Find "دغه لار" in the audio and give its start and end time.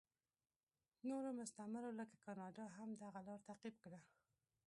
3.03-3.39